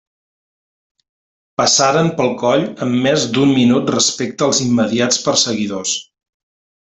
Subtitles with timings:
[1.61, 5.93] Passaren pel coll amb més d'un minut respecte als immediats perseguidors.